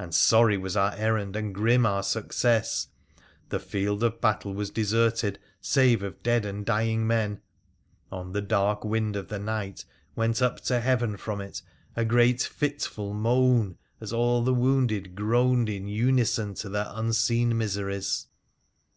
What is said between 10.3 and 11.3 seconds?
up to heaven